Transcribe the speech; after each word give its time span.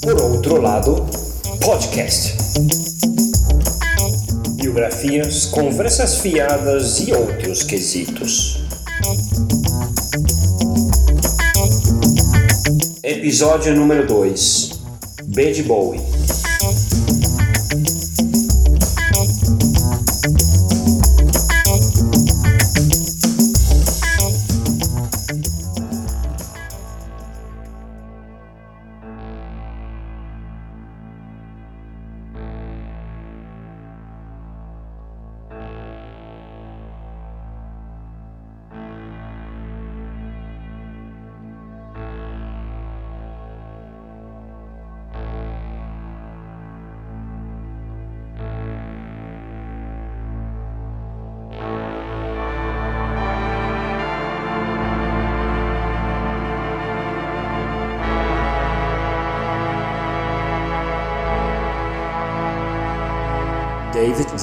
Por 0.00 0.22
outro 0.22 0.60
lado, 0.60 1.04
podcast. 1.60 2.36
Biografias, 4.54 5.46
conversas 5.46 6.18
fiadas 6.18 7.00
e 7.00 7.12
outros 7.12 7.64
quesitos. 7.64 8.62
Episódio 13.02 13.74
número 13.74 14.06
2 14.06 14.70
Bad 15.24 15.62
Bowie 15.64 16.11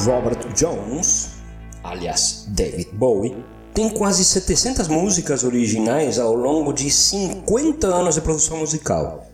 Robert 0.05 0.53
Jones, 0.53 1.29
aliás 1.83 2.45
David 2.47 2.89
Bowie, 2.93 3.43
tem 3.73 3.89
quase 3.89 4.23
700 4.23 4.87
músicas 4.87 5.43
originais 5.43 6.17
ao 6.17 6.33
longo 6.33 6.73
de 6.73 6.89
50 6.89 7.87
anos 7.87 8.15
de 8.15 8.21
produção 8.21 8.57
musical. 8.57 9.25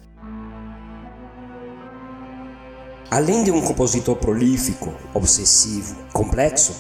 Além 3.10 3.44
de 3.44 3.52
um 3.52 3.62
compositor 3.62 4.16
prolífico, 4.16 4.94
obsessivo, 5.14 5.96
complexo, 6.12 6.74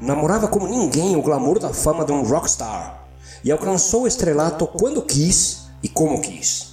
namorava 0.00 0.48
como 0.48 0.66
ninguém 0.66 1.16
o 1.16 1.22
glamour 1.22 1.58
da 1.58 1.72
fama 1.72 2.04
de 2.04 2.12
um 2.12 2.22
rockstar 2.22 3.08
e 3.42 3.50
alcançou 3.50 4.02
o 4.02 4.06
estrelato 4.06 4.66
quando 4.66 5.02
quis 5.02 5.68
e 5.82 5.88
como 5.88 6.20
quis. 6.20 6.67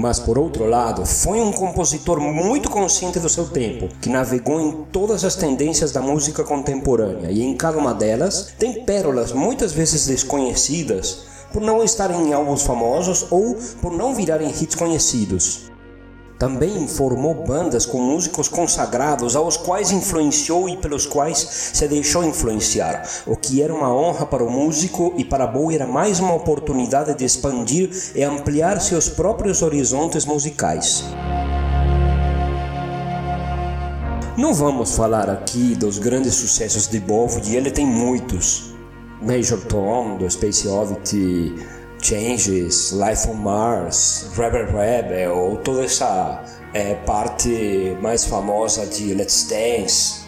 Mas 0.00 0.18
por 0.18 0.38
outro 0.38 0.64
lado, 0.64 1.04
foi 1.04 1.42
um 1.42 1.52
compositor 1.52 2.18
muito 2.18 2.70
consciente 2.70 3.20
do 3.20 3.28
seu 3.28 3.46
tempo, 3.46 3.86
que 4.00 4.08
navegou 4.08 4.58
em 4.58 4.72
todas 4.90 5.26
as 5.26 5.34
tendências 5.34 5.92
da 5.92 6.00
música 6.00 6.42
contemporânea 6.42 7.30
e 7.30 7.42
em 7.42 7.54
cada 7.54 7.76
uma 7.76 7.92
delas 7.92 8.48
tem 8.58 8.82
pérolas 8.86 9.30
muitas 9.30 9.74
vezes 9.74 10.06
desconhecidas 10.06 11.24
por 11.52 11.60
não 11.60 11.84
estarem 11.84 12.28
em 12.28 12.32
álbuns 12.32 12.62
famosos 12.62 13.26
ou 13.30 13.58
por 13.82 13.92
não 13.92 14.14
virarem 14.14 14.48
hits 14.48 14.74
conhecidos. 14.74 15.69
Também 16.40 16.88
formou 16.88 17.34
bandas 17.34 17.84
com 17.84 18.00
músicos 18.00 18.48
consagrados 18.48 19.36
aos 19.36 19.58
quais 19.58 19.90
influenciou 19.90 20.70
e 20.70 20.76
pelos 20.78 21.04
quais 21.04 21.36
se 21.74 21.86
deixou 21.86 22.24
influenciar, 22.24 23.06
o 23.26 23.36
que 23.36 23.60
era 23.60 23.74
uma 23.74 23.94
honra 23.94 24.24
para 24.24 24.42
o 24.42 24.50
músico 24.50 25.12
e 25.18 25.24
para 25.24 25.46
Bowie 25.46 25.76
era 25.76 25.86
mais 25.86 26.18
uma 26.18 26.32
oportunidade 26.32 27.14
de 27.14 27.26
expandir 27.26 27.90
e 28.14 28.22
ampliar 28.22 28.80
seus 28.80 29.06
próprios 29.06 29.60
horizontes 29.60 30.24
musicais. 30.24 31.04
Não 34.34 34.54
vamos 34.54 34.96
falar 34.96 35.28
aqui 35.28 35.74
dos 35.74 35.98
grandes 35.98 36.36
sucessos 36.36 36.88
de 36.88 36.98
Bowie, 37.00 37.54
ele 37.54 37.70
tem 37.70 37.84
muitos. 37.84 38.72
Major 39.20 39.60
Tom, 39.66 40.16
do 40.16 40.30
Space 40.30 40.66
Oddity, 40.66 41.54
Changes, 42.00 42.92
Life 42.92 43.28
on 43.28 43.34
Mars, 43.34 44.26
Rebel 44.34 44.66
Rebel, 44.66 45.36
ou 45.36 45.56
toda 45.56 45.84
essa 45.84 46.42
é, 46.72 46.94
parte 46.94 47.96
mais 48.00 48.24
famosa 48.24 48.86
de 48.86 49.14
Let's 49.14 49.48
Dance, 49.48 50.22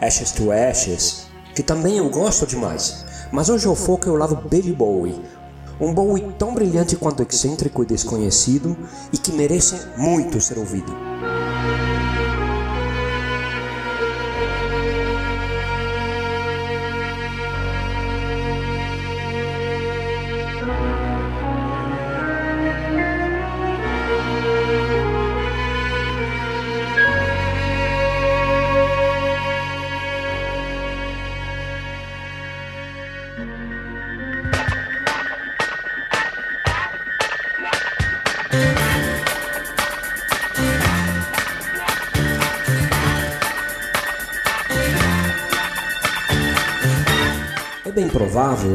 Ashes 0.00 0.32
to 0.32 0.50
Ashes, 0.50 1.26
que 1.54 1.62
também 1.62 1.98
eu 1.98 2.08
gosto 2.08 2.46
demais. 2.46 3.04
Mas 3.30 3.48
hoje 3.48 3.68
o 3.68 3.74
foco 3.74 4.08
é 4.08 4.12
o 4.12 4.16
lado 4.16 4.36
Baby 4.36 4.72
Bowie, 4.72 5.20
um 5.80 5.92
Bowie 5.92 6.32
tão 6.38 6.54
brilhante 6.54 6.96
quanto 6.96 7.22
excêntrico 7.22 7.82
e 7.82 7.86
desconhecido 7.86 8.76
e 9.12 9.18
que 9.18 9.32
merece 9.32 9.74
muito 9.96 10.40
ser 10.40 10.58
ouvido. 10.58 10.92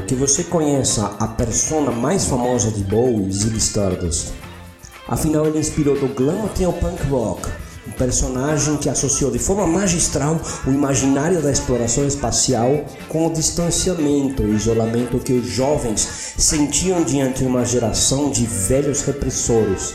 Que 0.07 0.15
você 0.15 0.45
conheça 0.45 1.15
a 1.19 1.27
persona 1.27 1.91
mais 1.91 2.25
famosa 2.25 2.71
de 2.71 2.81
Bowie, 2.81 3.29
Ziggy 3.29 3.57
Stardust. 3.57 4.31
Afinal, 5.05 5.45
ele 5.45 5.59
inspirou 5.59 5.99
do 5.99 6.07
glam 6.07 6.45
até 6.45 6.65
o 6.65 6.71
punk 6.71 7.03
rock, 7.07 7.45
um 7.85 7.91
personagem 7.91 8.77
que 8.77 8.89
associou 8.89 9.29
de 9.29 9.37
forma 9.37 9.67
magistral 9.67 10.39
o 10.65 10.71
imaginário 10.71 11.41
da 11.41 11.51
exploração 11.51 12.07
espacial 12.07 12.85
com 13.09 13.27
o 13.27 13.33
distanciamento 13.33 14.43
e 14.43 14.55
isolamento 14.55 15.19
que 15.19 15.33
os 15.33 15.45
jovens 15.45 16.33
sentiam 16.37 17.03
diante 17.03 17.39
de 17.39 17.45
uma 17.45 17.65
geração 17.65 18.29
de 18.29 18.45
velhos 18.45 19.01
repressores. 19.01 19.93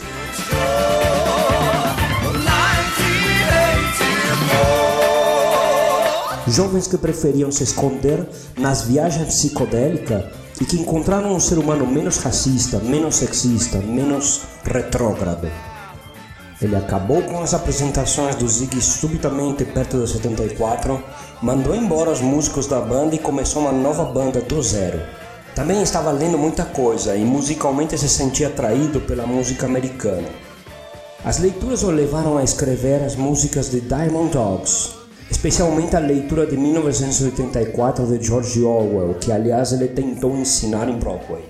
Jovens 6.53 6.85
que 6.85 6.99
preferiam 6.99 7.51
se 7.51 7.63
esconder 7.63 8.29
nas 8.55 8.83
viagens 8.83 9.25
psicodélicas 9.25 10.25
e 10.61 10.65
que 10.65 10.79
encontraram 10.79 11.33
um 11.33 11.39
ser 11.39 11.57
humano 11.57 11.87
menos 11.87 12.17
racista, 12.17 12.77
menos 12.77 13.15
sexista, 13.15 13.79
menos 13.79 14.41
retrógrado. 14.63 15.49
Ele 16.61 16.75
acabou 16.75 17.23
com 17.23 17.41
as 17.41 17.55
apresentações 17.55 18.35
do 18.35 18.47
Ziggy 18.47 18.79
subitamente 18.83 19.65
perto 19.65 19.99
de 19.99 20.07
74, 20.07 21.03
mandou 21.41 21.73
embora 21.73 22.11
os 22.11 22.21
músicos 22.21 22.67
da 22.67 22.79
banda 22.79 23.15
e 23.15 23.19
começou 23.19 23.63
uma 23.63 23.71
nova 23.71 24.05
banda 24.05 24.39
do 24.39 24.61
zero. 24.61 25.01
Também 25.55 25.81
estava 25.81 26.11
lendo 26.11 26.37
muita 26.37 26.65
coisa 26.65 27.15
e 27.15 27.25
musicalmente 27.25 27.97
se 27.97 28.07
sentia 28.07 28.49
atraído 28.49 29.01
pela 29.01 29.25
música 29.25 29.65
americana. 29.65 30.29
As 31.25 31.39
leituras 31.39 31.81
o 31.81 31.89
levaram 31.89 32.37
a 32.37 32.43
escrever 32.43 33.03
as 33.03 33.15
músicas 33.15 33.71
de 33.71 33.81
Diamond 33.81 34.31
Dogs, 34.31 35.02
especialmente 35.33 35.95
a 35.95 35.99
leitura 35.99 36.45
de 36.45 36.55
1984 36.55 38.05
de 38.05 38.23
George 38.23 38.63
Orwell, 38.63 39.15
que 39.15 39.31
aliás 39.31 39.73
ele 39.73 39.87
tentou 39.87 40.37
ensinar 40.37 40.87
em 40.87 40.95
Broadway. 40.95 41.43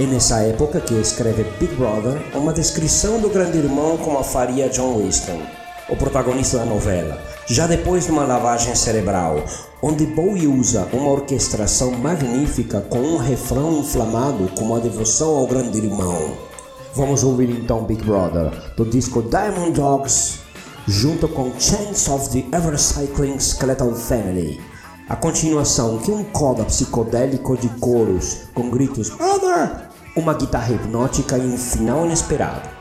É 0.00 0.06
nessa 0.06 0.40
época 0.40 0.80
que 0.80 0.94
escreve 0.94 1.44
Big 1.60 1.74
Brother, 1.76 2.20
uma 2.34 2.52
descrição 2.52 3.20
do 3.20 3.30
grande 3.30 3.58
irmão 3.58 3.96
como 3.96 4.18
a 4.18 4.24
faria 4.24 4.68
John 4.68 4.98
Winston, 4.98 5.40
o 5.88 5.96
protagonista 5.96 6.58
da 6.58 6.64
novela, 6.64 7.20
já 7.46 7.68
depois 7.68 8.06
de 8.06 8.10
uma 8.10 8.24
lavagem 8.24 8.74
cerebral, 8.74 9.44
onde 9.80 10.04
Bowie 10.04 10.48
usa 10.48 10.88
uma 10.92 11.10
orquestração 11.10 11.92
magnífica 11.92 12.80
com 12.80 12.98
um 12.98 13.16
refrão 13.16 13.78
inflamado 13.78 14.50
como 14.58 14.74
a 14.74 14.80
devoção 14.80 15.36
ao 15.36 15.46
grande 15.46 15.78
irmão. 15.78 16.47
Vamos 16.94 17.22
ouvir 17.22 17.50
então 17.50 17.84
Big 17.84 18.02
Brother 18.02 18.50
do 18.76 18.84
disco 18.84 19.22
Diamond 19.22 19.72
Dogs 19.72 20.40
junto 20.86 21.28
com 21.28 21.52
Chance 21.58 22.10
of 22.10 22.30
the 22.30 22.56
Ever 22.56 22.78
Cycling 22.78 23.38
Skeletal 23.38 23.94
Family. 23.94 24.60
A 25.08 25.14
continuação 25.14 25.98
que 25.98 26.10
um 26.10 26.24
coda 26.24 26.64
psicodélico 26.64 27.56
de 27.56 27.68
coros 27.80 28.48
com 28.54 28.70
gritos 28.70 29.10
Brother, 29.10 29.88
uma 30.16 30.34
guitarra 30.34 30.72
hipnótica 30.72 31.36
e 31.36 31.46
um 31.46 31.58
final 31.58 32.06
inesperado. 32.06 32.77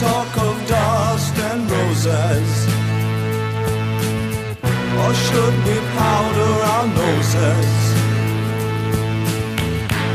talk 0.00 0.36
of 0.36 0.56
dust 0.68 1.34
and 1.50 1.70
roses? 1.70 2.50
Or 5.00 5.12
should 5.24 5.56
we 5.66 5.76
powder 5.96 6.52
our 6.72 6.86
noses? 7.00 7.72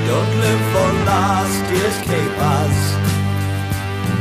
Don't 0.08 0.34
live 0.46 0.64
for 0.74 0.90
last 1.12 1.64
year's 1.74 2.00
capers. 2.10 2.80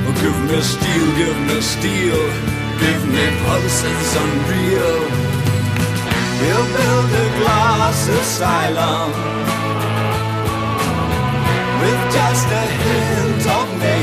Oh, 0.06 0.14
give 0.22 0.38
me 0.48 0.60
steel, 0.74 1.06
give 1.20 1.40
me 1.48 1.58
steel, 1.60 2.22
give 2.82 3.02
me 3.14 3.24
pulses 3.44 4.10
unreal. 4.22 4.96
We'll 6.40 6.68
build 6.76 7.10
a 7.24 7.28
glass 7.40 8.00
asylum 8.20 9.10
with 11.80 12.00
just 12.16 12.48
a 12.62 12.64
hint 12.82 13.44
of 13.58 13.68
me. 13.82 13.99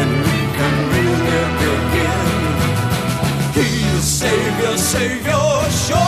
and 0.00 0.12
we 0.26 0.38
can 0.56 0.74
really 0.94 1.42
begin. 1.62 2.26
He's 3.56 4.04
Savior, 4.04 4.76
Savior, 4.76 5.70
sure. 5.70 6.05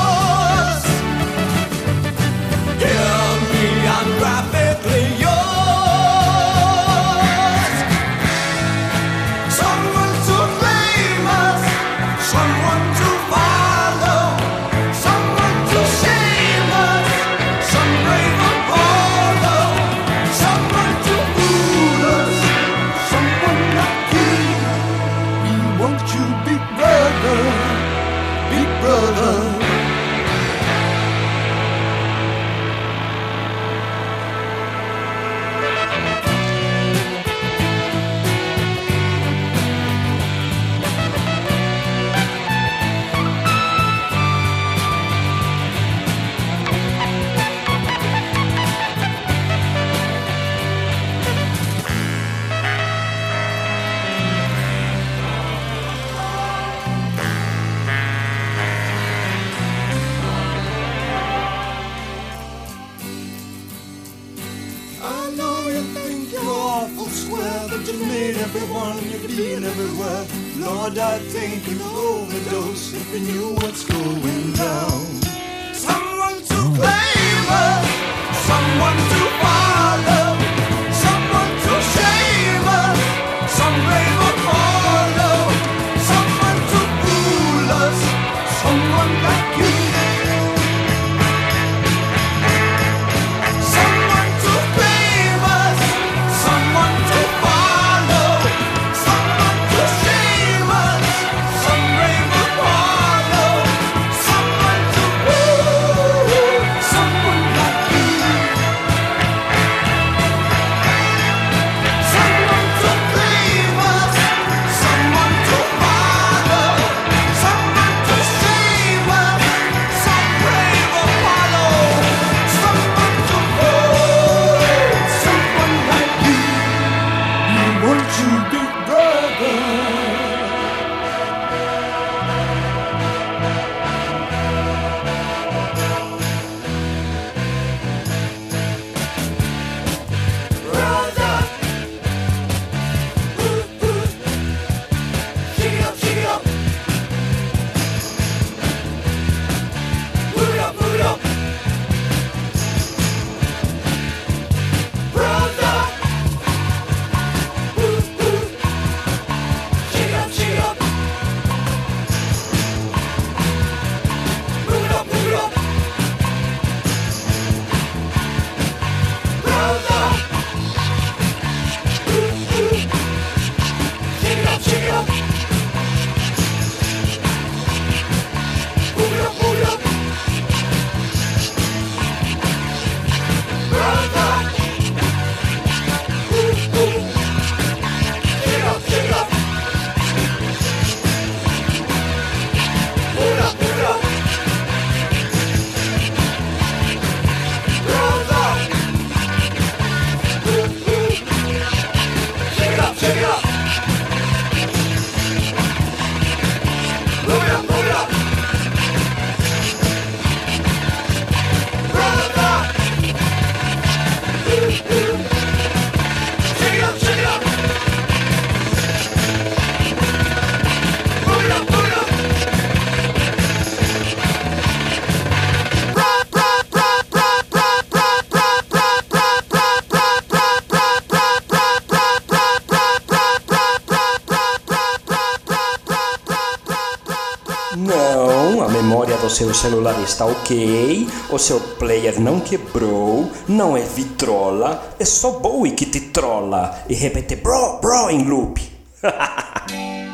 seu 239.38 239.54
celular 239.54 239.96
está 240.02 240.26
ok, 240.26 241.06
o 241.30 241.38
seu 241.38 241.60
player 241.60 242.20
não 242.20 242.40
quebrou, 242.40 243.30
não 243.46 243.76
é 243.76 243.82
vitrola, 243.82 244.82
é 244.98 245.04
só 245.04 245.38
Bowie 245.38 245.70
que 245.70 245.86
te 245.86 246.00
trola 246.00 246.76
e 246.88 246.94
repete 246.94 247.36
bro, 247.36 247.78
bro 247.80 248.10
em 248.10 248.24
loop. 248.24 248.60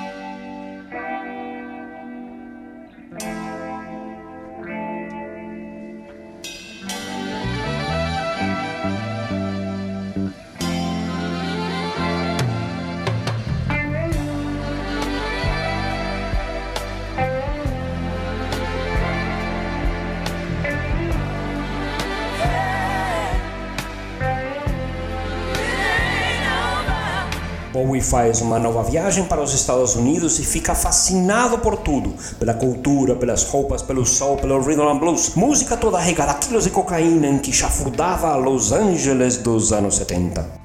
faz 28.05 28.41
uma 28.41 28.59
nova 28.59 28.83
viagem 28.83 29.25
para 29.25 29.43
os 29.43 29.53
Estados 29.55 29.97
Unidos 29.97 30.39
e 30.39 30.45
fica 30.45 30.75
fascinado 30.75 31.59
por 31.59 31.77
tudo, 31.79 32.15
pela 32.39 32.55
cultura, 32.55 33.17
pelas 33.17 33.45
roupas, 33.45 33.83
pelo 33.83 34.05
sol, 34.05 34.37
pelo 34.37 34.61
rhythm 34.61 34.89
and 34.89 34.99
blues, 34.99 35.35
música 35.35 35.77
toda 35.77 35.99
regada 35.99 36.33
a 36.33 36.35
quilos 36.35 36.65
de 36.65 36.71
cocaína 36.71 37.27
em 37.27 37.39
que 37.39 37.53
chafurdava 37.53 38.37
Los 38.37 38.73
Angeles 38.73 39.39
dos 39.39 39.73
anos 39.73 39.97
70. 39.97 40.65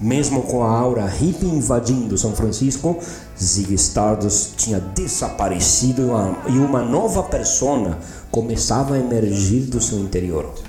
Mesmo 0.00 0.42
com 0.42 0.62
a 0.62 0.70
aura 0.70 1.06
hippie 1.06 1.46
invadindo 1.46 2.16
São 2.16 2.32
Francisco, 2.32 2.98
Ziggy 3.38 3.74
Stardust 3.74 4.56
tinha 4.56 4.80
desaparecido 4.80 6.10
e 6.48 6.58
uma 6.58 6.82
nova 6.82 7.24
persona 7.24 7.98
começava 8.30 8.94
a 8.94 8.98
emergir 8.98 9.62
do 9.62 9.80
seu 9.82 9.98
interior. 9.98 10.67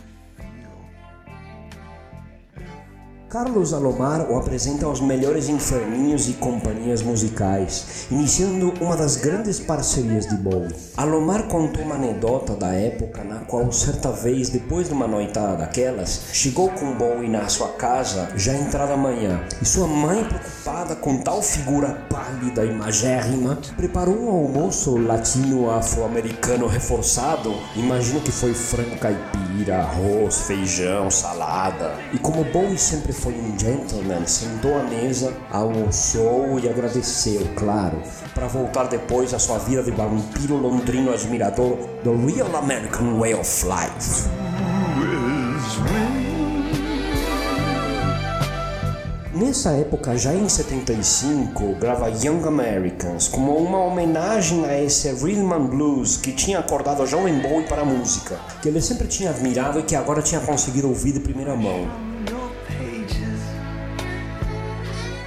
Carlos 3.29 3.75
Alomar 3.75 4.27
o 4.31 4.36
apresenta 4.36 4.88
aos 4.88 5.00
melhores 5.00 5.50
inferninhos 5.50 6.27
e 6.27 6.33
companhias 6.33 7.03
musicais, 7.03 8.07
iniciando 8.09 8.74
uma 8.81 8.98
das 8.98 9.17
grandes 9.17 9.59
parcerias 9.59 10.25
de 10.25 10.36
Bowie. 10.36 10.75
Alomar 10.98 11.43
contou 11.43 11.83
uma 11.83 11.93
anedota 11.93 12.55
da 12.55 12.74
época 12.74 13.24
na 13.24 13.41
qual, 13.41 13.71
certa 13.71 14.12
vez, 14.12 14.50
depois 14.50 14.88
de 14.88 14.95
uma 14.95 15.07
noitada 15.07 15.57
daquelas, 15.57 16.21
chegou 16.33 16.69
com 16.69 16.93
Bowie 16.93 17.29
na 17.29 17.48
sua 17.50 17.67
casa 17.67 18.29
já 18.36 18.55
entrada 18.55 18.98
manhã, 18.98 19.39
e 19.62 19.65
sua 19.65 19.86
mãe, 19.86 20.24
preocupada 20.24 20.95
com 20.95 21.19
tal 21.19 21.43
figura 21.43 21.89
pálida 22.09 22.65
e 22.65 22.74
magérrima, 22.74 23.59
preparou 23.77 24.19
um 24.19 24.29
almoço 24.31 24.98
latino-afro-americano 24.98 26.65
reforçado. 26.65 27.53
Imagino 27.75 28.21
que 28.21 28.31
foi 28.31 28.55
frango 28.55 28.98
caipira, 28.98 29.81
arroz, 29.81 30.48
feijão, 30.48 31.12
salada. 31.12 31.93
E 32.12 32.17
como 32.17 32.43
Bowie 32.43 32.79
sempre 32.79 33.18
foi 33.19 33.33
um 33.33 33.59
gentleman, 33.59 34.25
sentou 34.25 34.79
à 34.79 34.83
mesa, 34.83 35.33
almoçou 35.51 36.57
e 36.57 36.69
agradeceu, 36.69 37.45
claro, 37.55 38.01
para 38.33 38.47
voltar 38.47 38.88
depois 38.88 39.33
à 39.33 39.39
sua 39.39 39.57
vida 39.57 39.83
de 39.83 39.91
vampiro 39.91 40.55
londrino 40.55 41.11
admirador 41.11 41.77
do 42.01 42.15
Real 42.25 42.55
American 42.55 43.19
Way 43.19 43.33
of 43.33 43.65
Life. 43.65 44.29
Nessa 49.33 49.71
época, 49.71 50.17
já 50.17 50.33
em 50.33 50.47
75, 50.47 51.75
grava 51.75 52.09
Young 52.09 52.45
Americans 52.47 53.27
como 53.27 53.55
uma 53.57 53.79
homenagem 53.79 54.65
a 54.65 54.81
esse 54.81 55.09
rhythm 55.11 55.53
and 55.53 55.67
blues 55.67 56.17
que 56.17 56.31
tinha 56.31 56.59
acordado 56.59 57.05
John 57.05 57.23
Bowie 57.41 57.67
para 57.67 57.81
a 57.81 57.85
música, 57.85 58.38
que 58.61 58.69
ele 58.69 58.81
sempre 58.81 59.07
tinha 59.07 59.29
admirado 59.29 59.79
e 59.79 59.83
que 59.83 59.95
agora 59.95 60.21
tinha 60.21 60.41
conseguido 60.41 60.88
ouvir 60.88 61.13
de 61.13 61.19
primeira 61.19 61.55
mão. 61.55 62.09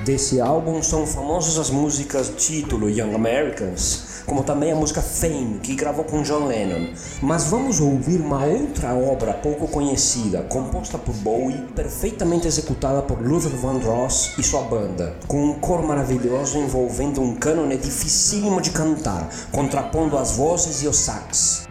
Desse 0.05 0.41
álbum 0.41 0.83
são 0.83 1.07
famosas 1.07 1.57
as 1.59 1.71
músicas 1.71 2.33
título 2.37 2.91
Young 2.91 3.15
Americans, 3.15 4.23
como 4.27 4.43
também 4.43 4.73
a 4.73 4.75
música 4.75 5.01
Fame, 5.01 5.61
que 5.61 5.77
gravou 5.77 6.05
com 6.05 6.23
John 6.23 6.47
Lennon. 6.49 6.93
Mas 7.23 7.45
vamos 7.45 7.81
ouvir 7.81 8.21
uma 8.21 8.45
outra 8.45 8.95
obra 8.95 9.33
pouco 9.33 9.69
conhecida, 9.69 10.43
composta 10.43 10.99
por 10.99 11.15
Bowie, 11.15 11.69
perfeitamente 11.77 12.49
executada 12.49 13.01
por 13.01 13.25
Luther 13.25 13.53
Vandross 13.53 14.33
e 14.37 14.43
sua 14.43 14.63
banda, 14.63 15.15
com 15.29 15.41
um 15.41 15.61
cor 15.61 15.83
maravilhoso 15.83 16.59
envolvendo 16.59 17.21
um 17.21 17.37
cânone 17.37 17.77
dificílimo 17.77 18.61
de 18.61 18.73
cantar, 18.73 19.31
contrapondo 19.53 20.19
as 20.19 20.33
vozes 20.33 20.83
e 20.83 20.89
os 20.89 20.97
sax. 20.97 21.69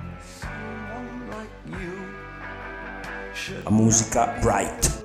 A 3.65 3.69
música 3.69 4.27
Bright. 4.41 5.00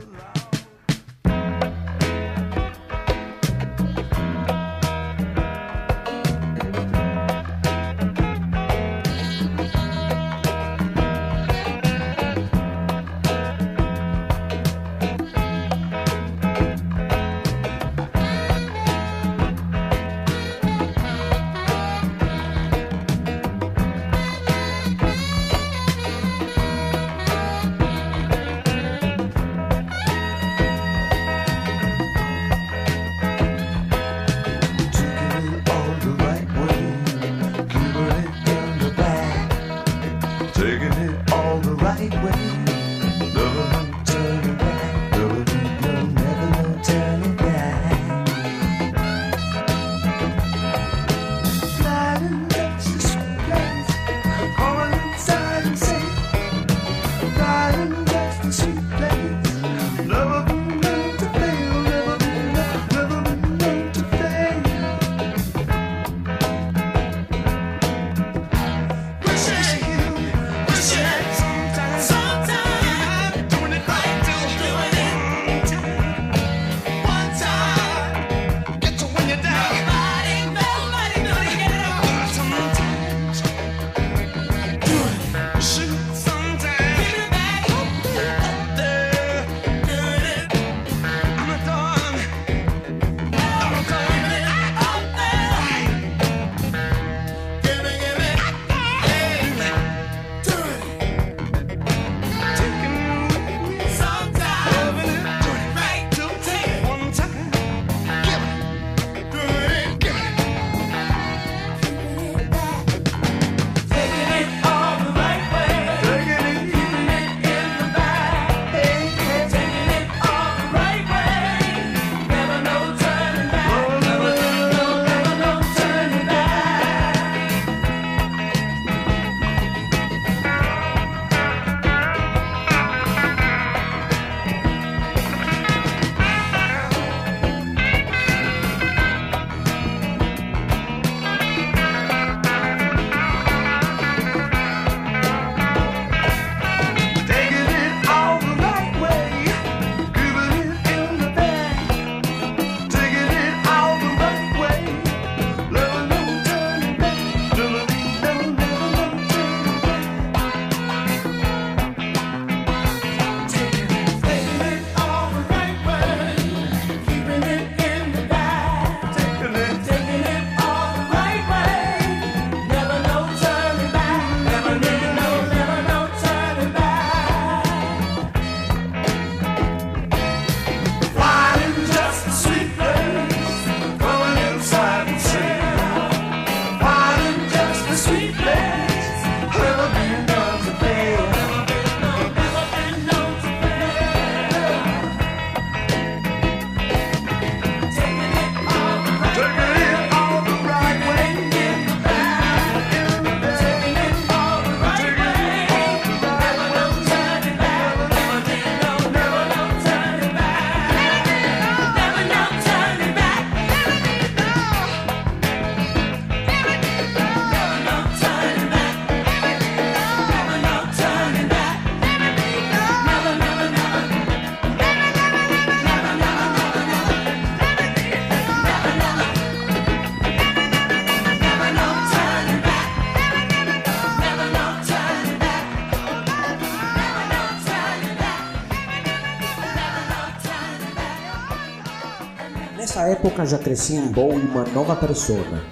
Época 243.09 243.47
já 243.47 243.59
crescia 243.59 243.99
em 243.99 244.09
Bowie 244.09 244.43
uma 244.43 244.65
nova 244.65 244.97
persona. 244.97 245.63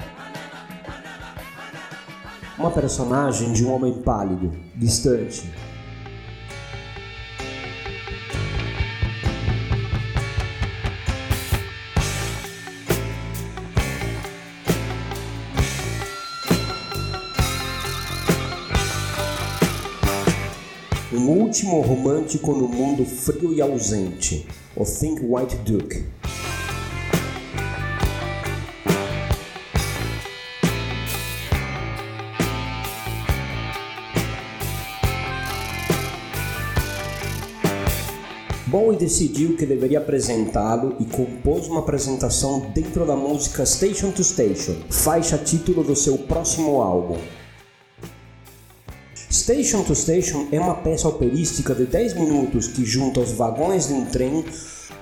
Uma 2.59 2.71
personagem 2.71 3.53
de 3.53 3.65
um 3.65 3.73
homem 3.73 3.93
pálido, 3.95 4.53
distante, 4.77 5.51
um 21.13 21.29
último 21.29 21.81
romântico 21.81 22.53
no 22.53 22.69
mundo 22.69 23.05
frio 23.05 23.53
e 23.53 23.61
ausente, 23.61 24.47
o 24.77 24.85
Think 24.85 25.21
White 25.25 25.57
Duke. 25.57 26.24
Bowie 38.75 38.99
decidiu 38.99 39.57
que 39.57 39.65
deveria 39.65 39.99
apresentá-lo 39.99 40.97
e 40.99 41.05
compôs 41.05 41.69
uma 41.69 41.79
apresentação 41.79 42.73
dentro 42.75 43.07
da 43.07 43.15
música 43.15 43.65
Station 43.65 44.11
to 44.11 44.25
Station, 44.25 44.75
faixa 44.91 45.39
título 45.39 45.85
do 45.85 45.95
seu 45.95 46.19
próximo 46.19 46.83
álbum. 46.83 47.17
Station 49.31 49.85
to 49.85 49.95
Station 49.95 50.49
é 50.51 50.59
uma 50.59 50.75
peça 50.75 51.07
operística 51.07 51.73
de 51.73 51.87
10 51.87 52.15
minutos 52.15 52.67
que 52.67 52.85
junta 52.85 53.21
os 53.21 53.31
vagões 53.31 53.87
de 53.87 53.93
um 53.93 54.07
trem 54.07 54.45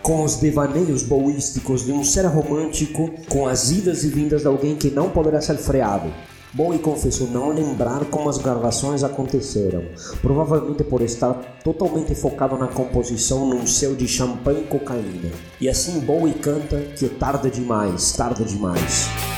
com 0.03 0.23
os 0.23 0.37
devaneios 0.37 1.03
boísticos 1.03 1.87
de 1.87 1.93
um 1.93 2.05
ser 2.05 2.27
romântico 2.27 3.11
com 3.31 3.49
as 3.49 3.71
idas 3.71 4.05
e 4.05 4.09
vindas 4.09 4.43
de 4.43 4.49
alguém 4.49 4.77
que 4.77 4.91
não 4.91 5.09
poderá 5.09 5.41
ser 5.41 5.57
freado. 5.57 6.13
Bowie 6.55 6.79
confessou 6.79 7.29
não 7.29 7.51
lembrar 7.51 8.05
como 8.07 8.29
as 8.29 8.37
gravações 8.37 9.03
aconteceram, 9.03 9.85
provavelmente 10.21 10.85
por 10.85 11.01
estar 11.01 11.33
totalmente 11.65 12.15
focado 12.15 12.59
na 12.59 12.69
composição 12.69 13.49
num 13.49 13.67
céu 13.67 13.95
de 13.95 14.07
champanhe 14.07 14.61
e 14.61 14.67
cocaína. 14.67 15.31
E 15.59 15.67
assim 15.67 16.01
Bowie 16.01 16.35
canta 16.35 16.79
que 16.95 17.09
tarde 17.09 17.51
demais, 17.51 18.13
tarde 18.13 18.45
demais. 18.45 19.32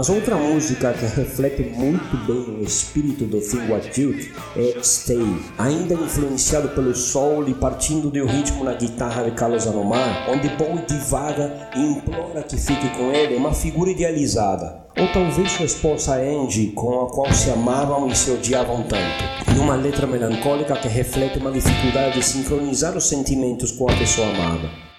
Mas 0.00 0.08
outra 0.08 0.34
música 0.34 0.94
que 0.94 1.04
reflete 1.04 1.62
muito 1.76 2.16
bem 2.26 2.56
o 2.58 2.62
espírito 2.64 3.26
do 3.26 3.38
Thing 3.38 3.70
What 3.70 3.88
Duke 3.88 4.32
é 4.56 4.82
Stay, 4.82 5.20
ainda 5.58 5.92
influenciado 5.92 6.70
pelo 6.70 6.94
soul 6.94 7.46
e 7.46 7.52
partindo 7.52 8.08
do 8.08 8.24
ritmo 8.24 8.64
na 8.64 8.72
guitarra 8.72 9.24
de 9.24 9.32
Carlos 9.32 9.66
Alomar, 9.66 10.30
onde 10.30 10.48
Bowie 10.56 10.86
divaga 10.88 11.68
e 11.76 11.80
implora 11.80 12.42
que 12.42 12.56
fique 12.56 12.88
com 12.96 13.12
ele 13.12 13.36
uma 13.36 13.52
figura 13.52 13.90
idealizada, 13.90 14.86
ou 14.98 15.06
talvez 15.12 15.52
sua 15.52 15.66
esposa 15.66 16.14
Angie, 16.14 16.72
com 16.72 17.02
a 17.02 17.10
qual 17.10 17.30
se 17.34 17.50
amavam 17.50 18.08
e 18.08 18.16
se 18.16 18.30
odiavam 18.30 18.82
tanto, 18.84 19.54
numa 19.54 19.76
letra 19.76 20.06
melancólica 20.06 20.76
que 20.76 20.88
reflete 20.88 21.38
uma 21.38 21.52
dificuldade 21.52 22.14
de 22.14 22.24
sincronizar 22.24 22.96
os 22.96 23.06
sentimentos 23.06 23.70
com 23.70 23.86
a 23.86 23.94
pessoa 23.94 24.30
amada. 24.30 24.89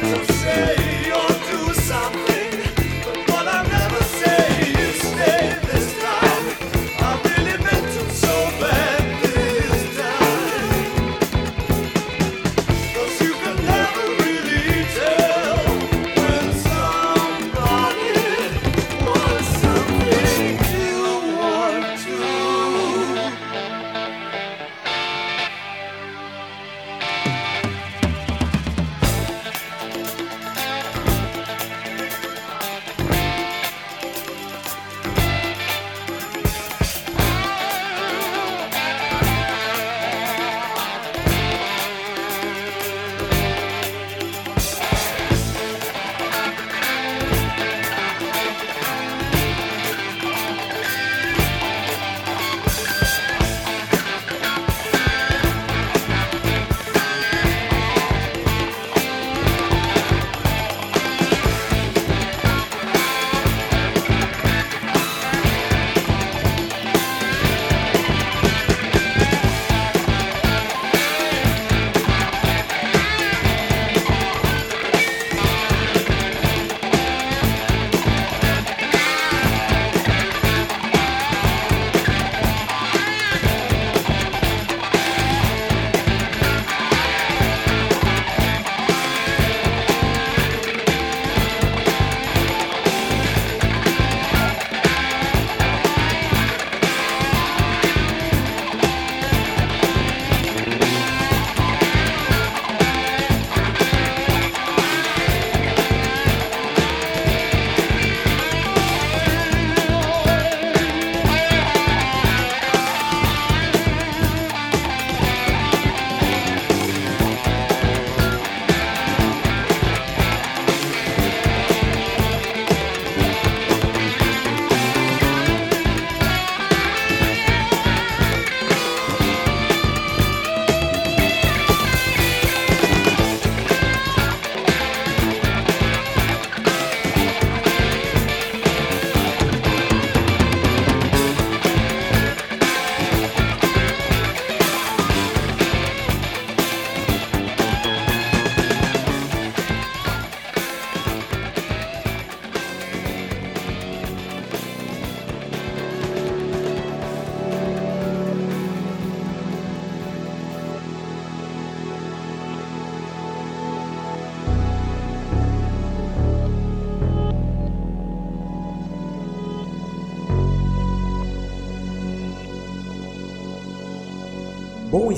Thank 0.00 0.30
you. 0.30 0.39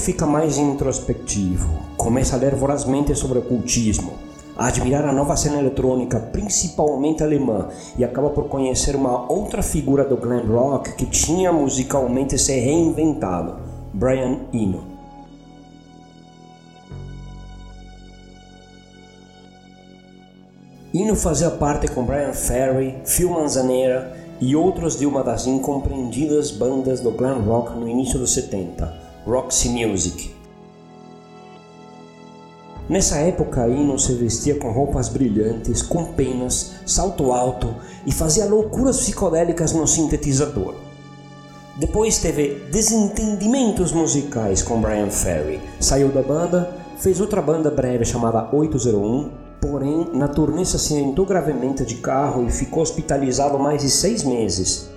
Fica 0.02 0.26
mais 0.26 0.58
introspectivo, 0.58 1.68
começa 1.96 2.34
a 2.34 2.38
ler 2.38 2.56
vorazmente 2.56 3.14
sobre 3.14 3.38
ocultismo, 3.38 4.14
a 4.58 4.66
admirar 4.66 5.04
a 5.04 5.12
nova 5.12 5.36
cena 5.36 5.60
eletrônica, 5.60 6.18
principalmente 6.18 7.22
alemã, 7.22 7.68
e 7.96 8.04
acaba 8.04 8.28
por 8.30 8.48
conhecer 8.48 8.96
uma 8.96 9.30
outra 9.30 9.62
figura 9.62 10.04
do 10.04 10.16
glam 10.16 10.44
rock 10.44 10.94
que 10.94 11.06
tinha 11.06 11.52
musicalmente 11.52 12.36
se 12.36 12.52
reinventado, 12.58 13.60
Brian 13.94 14.40
Eno. 14.52 14.82
Eno 20.92 21.14
fazia 21.14 21.50
parte 21.52 21.86
com 21.86 22.02
Brian 22.02 22.32
Ferry, 22.32 22.96
Phil 23.04 23.30
Manzanera 23.30 24.16
e 24.40 24.56
outros 24.56 24.98
de 24.98 25.06
uma 25.06 25.22
das 25.22 25.46
incompreendidas 25.46 26.50
bandas 26.50 26.98
do 26.98 27.12
glam 27.12 27.40
rock 27.42 27.78
no 27.78 27.88
início 27.88 28.18
dos 28.18 28.34
70, 28.34 29.01
Roxy 29.26 29.68
Music. 29.68 30.34
Nessa 32.88 33.16
época, 33.18 33.68
Eno 33.68 33.98
se 33.98 34.12
vestia 34.14 34.58
com 34.58 34.70
roupas 34.70 35.08
brilhantes, 35.08 35.82
com 35.82 36.12
penas, 36.12 36.72
salto 36.84 37.32
alto 37.32 37.74
e 38.06 38.12
fazia 38.12 38.44
loucuras 38.44 38.98
psicodélicas 38.98 39.72
no 39.72 39.86
sintetizador. 39.86 40.74
Depois 41.76 42.18
teve 42.18 42.66
desentendimentos 42.70 43.92
musicais 43.92 44.62
com 44.62 44.80
Brian 44.80 45.10
Ferry, 45.10 45.60
saiu 45.80 46.08
da 46.08 46.22
banda, 46.22 46.76
fez 46.98 47.20
outra 47.20 47.40
banda 47.40 47.70
breve 47.70 48.04
chamada 48.04 48.48
801 48.54 49.42
Porém, 49.62 50.08
na 50.12 50.26
turnê 50.26 50.64
se 50.64 50.74
acidentou 50.74 51.24
gravemente 51.24 51.84
de 51.84 51.94
carro 51.94 52.44
e 52.44 52.50
ficou 52.50 52.82
hospitalizado 52.82 53.56
mais 53.60 53.80
de 53.80 53.88
seis 53.88 54.24
meses. 54.24 54.90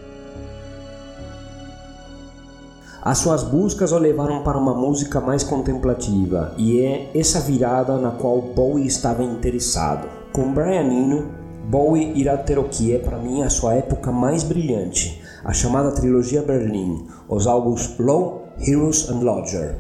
As 3.06 3.20
suas 3.20 3.44
buscas 3.44 3.92
o 3.92 4.00
levaram 4.00 4.42
para 4.42 4.58
uma 4.58 4.74
música 4.74 5.22
mais 5.22 5.44
contemplativa, 5.44 6.56
e 6.58 6.80
é 6.80 7.12
essa 7.14 7.40
virada 7.40 8.00
na 8.00 8.10
qual 8.10 8.42
Bowie 8.42 8.88
estava 8.88 9.24
interessado. 9.24 10.08
Com 10.34 10.52
Brian 10.52 10.92
Eno, 10.92 11.30
Bowie 11.70 12.14
irá 12.16 12.36
ter 12.36 12.58
o 12.58 12.64
que 12.64 12.96
é 12.96 12.98
para 12.98 13.20
mim 13.20 13.44
a 13.44 13.50
sua 13.52 13.76
época 13.76 14.12
mais 14.12 14.42
brilhante, 14.42 15.22
a 15.44 15.54
chamada 15.54 15.92
trilogia 15.92 16.42
Berlim, 16.42 17.06
os 17.30 17.46
álbuns 17.46 17.96
Low, 18.00 18.48
Heroes 18.60 19.08
and 19.08 19.20
Lodger. 19.20 19.76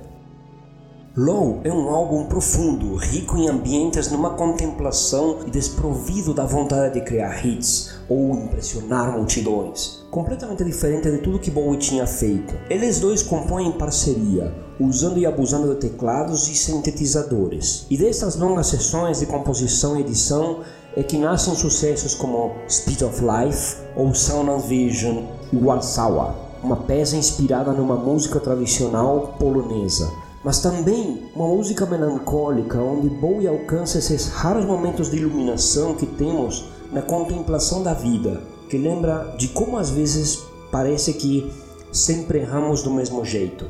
Low 1.17 1.61
é 1.63 1.73
um 1.73 1.89
álbum 1.89 2.25
profundo, 2.25 2.95
rico 2.95 3.37
em 3.37 3.49
ambientes 3.49 4.11
numa 4.11 4.35
contemplação 4.35 5.39
e 5.47 5.49
desprovido 5.49 6.31
da 6.31 6.45
vontade 6.45 6.99
de 6.99 7.01
criar 7.01 7.43
hits 7.43 7.95
ou 8.07 8.35
impressionar 8.35 9.11
multidões. 9.17 10.04
Completamente 10.15 10.63
diferente 10.63 11.11
de 11.11 11.17
tudo 11.17 11.39
que 11.39 11.51
Bowie 11.51 11.77
tinha 11.77 12.07
feito. 12.07 12.55
Eles 12.69 13.01
dois 13.01 13.21
compõem 13.21 13.67
em 13.67 13.71
parceria, 13.73 14.49
usando 14.79 15.17
e 15.17 15.25
abusando 15.25 15.73
de 15.73 15.75
teclados 15.81 16.47
e 16.47 16.55
sintetizadores. 16.55 17.85
E 17.89 17.97
dessas 17.97 18.37
longas 18.37 18.67
sessões 18.67 19.19
de 19.19 19.25
composição 19.25 19.97
e 19.97 19.99
edição 19.99 20.61
é 20.95 21.03
que 21.03 21.17
nascem 21.17 21.53
sucessos 21.53 22.15
como 22.15 22.53
Speed 22.69 23.01
of 23.01 23.21
Life 23.21 23.75
ou 23.93 24.15
Sound 24.15 24.51
and 24.51 24.59
Vision 24.59 25.23
e 25.51 25.57
Warsaw, 25.57 26.33
uma 26.63 26.77
peça 26.77 27.17
inspirada 27.17 27.73
numa 27.73 27.97
música 27.97 28.39
tradicional 28.39 29.35
polonesa 29.37 30.09
mas 30.45 30.59
também 30.59 31.23
uma 31.35 31.47
música 31.47 31.87
melancólica 31.87 32.77
onde 32.77 33.09
Bowie 33.09 33.47
alcança 33.47 33.97
esses 33.97 34.27
raros 34.27 34.63
momentos 34.63 35.09
de 35.09 35.17
iluminação 35.17 35.95
que 35.95 36.05
temos 36.05 36.65
na 36.91 37.01
contemplação 37.01 37.81
da 37.81 37.95
vida, 37.95 38.43
que 38.69 38.77
lembra 38.77 39.35
de 39.37 39.47
como 39.49 39.77
às 39.77 39.89
vezes 39.89 40.43
parece 40.71 41.13
que 41.13 41.51
sempre 41.91 42.39
erramos 42.39 42.83
do 42.83 42.91
mesmo 42.91 43.23
jeito, 43.23 43.65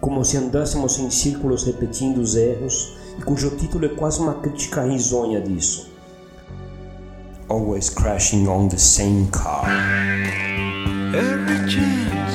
como 0.00 0.24
se 0.24 0.36
andássemos 0.36 0.98
em 0.98 1.10
círculos 1.10 1.64
repetindo 1.64 2.18
os 2.18 2.34
erros, 2.34 2.96
e 3.18 3.22
cujo 3.22 3.50
título 3.56 3.86
é 3.86 3.88
quase 3.90 4.20
uma 4.20 4.34
crítica 4.34 4.82
risonha 4.82 5.40
disso. 5.40 5.90
Always 7.48 7.90
crashing 7.90 8.46
on 8.46 8.68
the 8.68 8.78
same 8.78 9.28
car. 9.32 9.66
Every 11.12 11.68
chance, 11.68 12.29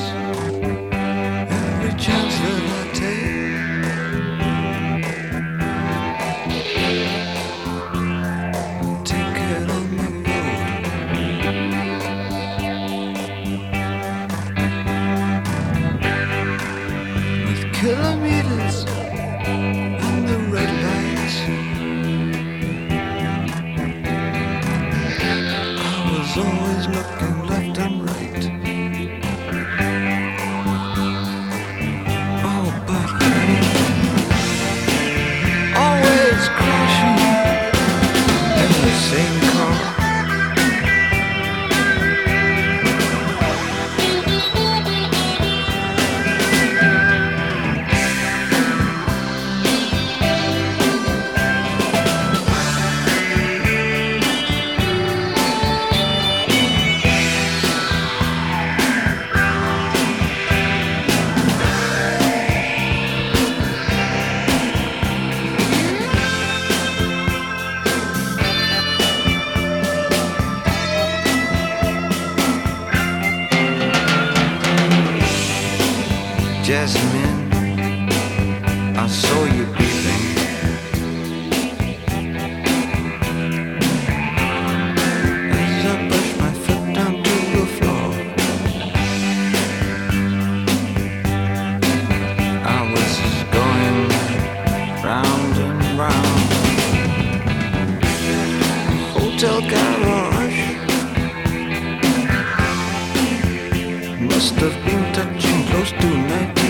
must 104.45 104.59
have 104.59 104.85
been 104.85 105.13
touching 105.13 105.65
close 105.69 105.89
to 105.89 106.07
94. 106.07 106.64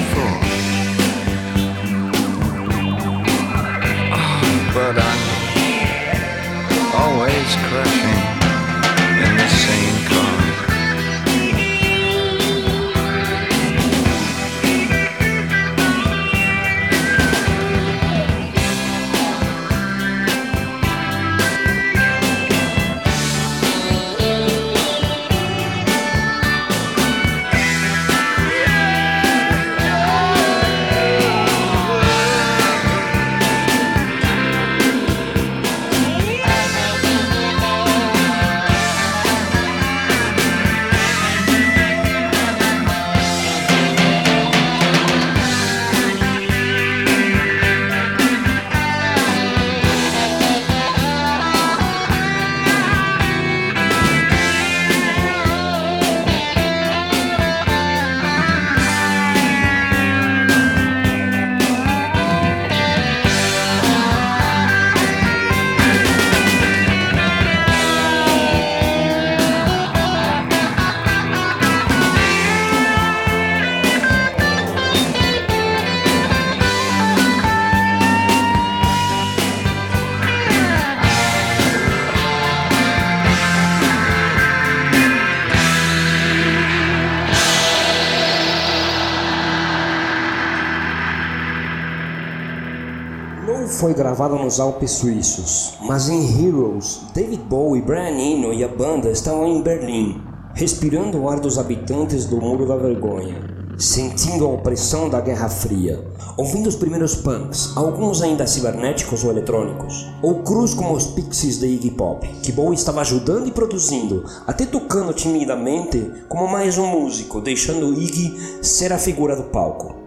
Gravada 93.95 94.35
nos 94.35 94.59
Alpes 94.59 94.91
suíços, 94.91 95.73
mas 95.81 96.09
em 96.09 96.45
Heroes, 96.45 97.01
David 97.13 97.43
Bowie, 97.43 97.81
Brian 97.81 98.17
Eno 98.19 98.53
e 98.53 98.63
a 98.63 98.67
banda 98.67 99.09
estavam 99.09 99.47
em 99.47 99.61
Berlim, 99.61 100.21
respirando 100.53 101.17
o 101.17 101.29
ar 101.29 101.39
dos 101.39 101.57
habitantes 101.57 102.25
do 102.25 102.39
Muro 102.39 102.67
da 102.67 102.75
Vergonha 102.75 103.55
sentindo 103.77 104.45
a 104.45 104.49
opressão 104.49 105.09
da 105.09 105.19
Guerra 105.19 105.49
Fria, 105.49 106.03
ouvindo 106.37 106.67
os 106.67 106.75
primeiros 106.75 107.15
punks, 107.15 107.75
alguns 107.75 108.21
ainda 108.21 108.47
cibernéticos 108.47 109.23
ou 109.23 109.31
eletrônicos, 109.31 110.07
ou 110.21 110.43
cruz 110.43 110.73
como 110.73 110.93
os 110.93 111.07
pixies 111.07 111.59
de 111.59 111.67
Iggy 111.67 111.91
Pop, 111.91 112.27
que 112.41 112.51
Bowie 112.51 112.75
estava 112.75 113.01
ajudando 113.01 113.47
e 113.47 113.51
produzindo, 113.51 114.23
até 114.47 114.65
tocando 114.65 115.13
timidamente 115.13 116.11
como 116.29 116.47
mais 116.47 116.77
um 116.77 116.87
músico, 116.87 117.41
deixando 117.41 117.93
Iggy 117.93 118.63
ser 118.63 118.93
a 118.93 118.97
figura 118.97 119.35
do 119.35 119.43
palco. 119.43 120.04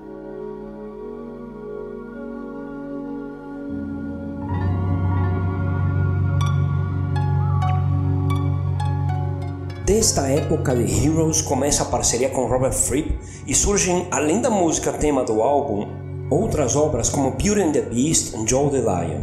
Desta 9.99 10.29
época 10.29 10.77
de 10.77 11.05
Heroes 11.05 11.43
começa 11.43 11.83
a 11.83 11.87
parceria 11.87 12.29
com 12.29 12.47
Robert 12.47 12.73
Fripp 12.73 13.19
e 13.45 13.53
surgem, 13.53 14.07
além 14.13 14.41
da 14.41 14.49
música 14.49 14.93
tema 14.93 15.25
do 15.25 15.43
álbum, 15.43 15.89
outras 16.31 16.77
obras 16.77 17.11
como 17.11 17.33
Beauty 17.33 17.61
and 17.61 17.73
the 17.73 17.83
Beast 17.83 18.33
e 18.33 18.49
Joe 18.49 18.71
the 18.71 18.79
Lion. 18.79 19.23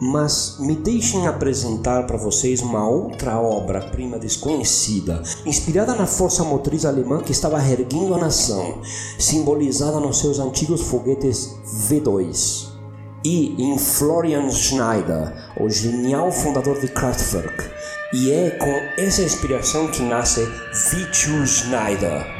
Mas 0.00 0.58
me 0.60 0.76
deixem 0.76 1.26
apresentar 1.26 2.06
para 2.06 2.16
vocês 2.16 2.62
uma 2.62 2.88
outra 2.88 3.40
obra-prima 3.40 4.16
desconhecida, 4.16 5.20
inspirada 5.44 5.92
na 5.96 6.06
força 6.06 6.44
motriz 6.44 6.84
alemã 6.84 7.20
que 7.20 7.32
estava 7.32 7.58
erguendo 7.58 8.14
a 8.14 8.18
nação, 8.18 8.80
simbolizada 9.18 9.98
nos 9.98 10.20
seus 10.20 10.38
antigos 10.38 10.82
foguetes 10.82 11.52
V2. 11.88 12.68
E 13.24 13.60
em 13.60 13.76
Florian 13.76 14.48
Schneider, 14.50 15.34
o 15.60 15.68
genial 15.68 16.30
fundador 16.30 16.78
de 16.78 16.86
Kraftwerk, 16.86 17.73
e 18.14 18.30
é 18.30 18.50
com 18.50 18.80
essa 18.96 19.22
inspiração 19.22 19.88
que 19.88 20.00
nasce 20.00 20.48
Vitu 20.88 21.44
Schneider. 21.44 22.33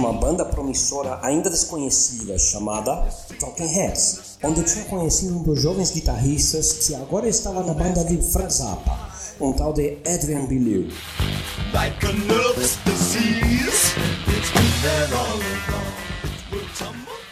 Uma 0.00 0.14
banda 0.14 0.46
promissora 0.46 1.18
ainda 1.22 1.50
desconhecida 1.50 2.38
chamada 2.38 3.06
Talking 3.38 3.66
Heads, 3.66 4.38
onde 4.42 4.62
tinha 4.62 4.86
conhecido 4.86 5.36
um 5.36 5.42
dos 5.42 5.60
jovens 5.60 5.90
guitarristas 5.90 6.72
que 6.72 6.94
agora 6.94 7.28
estava 7.28 7.62
na 7.62 7.74
banda 7.74 8.02
de 8.04 8.16
Frank 8.32 8.50
Zappa, 8.50 9.10
um 9.38 9.52
tal 9.52 9.74
de 9.74 9.98
Adrian 10.06 10.46
Belew. 10.46 10.88
Like 11.74 12.06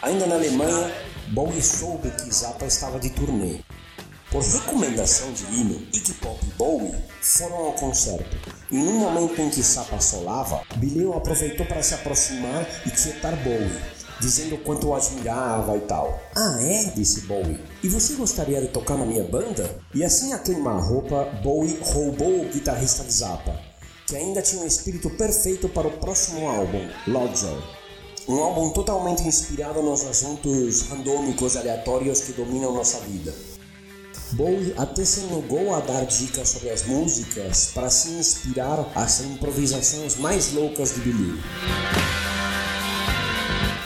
ainda 0.03 0.27
na 0.27 0.35
Alemanha, 0.35 0.91
Bowie 1.29 1.63
soube 1.63 2.11
que 2.11 2.31
Zappa 2.31 2.67
estava 2.67 2.99
de 2.99 3.09
turnê. 3.09 3.61
Por 4.31 4.43
recomendação 4.43 5.31
de 5.33 5.43
Eno, 5.59 5.81
Iggy 5.91 6.13
Pop 6.13 6.39
e 6.45 6.53
Bowie 6.53 6.93
foram 7.21 7.55
ao 7.55 7.73
concerto 7.73 8.37
e 8.71 8.77
no 8.77 8.91
momento 8.91 9.41
em 9.41 9.49
que 9.49 9.63
Sapa 9.63 9.99
solava, 9.99 10.61
Bileu 10.75 11.13
aproveitou 11.13 11.65
para 11.65 11.81
se 11.81 11.95
aproximar 11.95 12.67
e 12.85 12.91
tietar 12.91 13.35
Bowie, 13.37 13.81
dizendo 14.21 14.55
o 14.55 14.57
quanto 14.59 14.87
o 14.87 14.93
admirava 14.93 15.75
e 15.77 15.81
tal. 15.81 16.21
Ah, 16.35 16.59
é? 16.61 16.91
disse 16.95 17.21
Bowie. 17.21 17.59
E 17.81 17.89
você 17.89 18.13
gostaria 18.13 18.61
de 18.61 18.67
tocar 18.67 18.97
na 18.97 19.05
minha 19.05 19.23
banda? 19.23 19.79
E 19.95 20.03
assim 20.03 20.33
a 20.33 20.37
queimar-roupa, 20.37 21.25
Bowie 21.43 21.79
roubou 21.81 22.41
o 22.41 22.49
guitarrista 22.49 23.03
de 23.03 23.11
Zappa, 23.11 23.59
que 24.05 24.15
ainda 24.15 24.43
tinha 24.43 24.61
um 24.61 24.67
espírito 24.67 25.09
perfeito 25.09 25.67
para 25.67 25.87
o 25.87 25.97
próximo 25.97 26.47
álbum, 26.47 26.87
Lodger. 27.07 27.57
Um 28.27 28.37
álbum 28.43 28.69
totalmente 28.69 29.23
inspirado 29.23 29.81
nos 29.81 30.05
assuntos 30.05 30.83
randômicos 30.83 31.55
e 31.55 31.57
aleatórios 31.57 32.21
que 32.21 32.33
dominam 32.33 32.71
nossa 32.71 32.99
vida. 32.99 33.33
Bowie 34.33 34.73
até 34.77 35.03
se 35.03 35.21
negou 35.21 35.73
a 35.73 35.79
dar 35.79 36.05
dicas 36.05 36.49
sobre 36.49 36.69
as 36.69 36.85
músicas 36.85 37.71
para 37.73 37.89
se 37.89 38.09
inspirar 38.09 38.91
às 38.95 39.21
improvisações 39.21 40.17
mais 40.17 40.53
loucas 40.53 40.93
de 40.93 41.01
Billy. 41.01 41.39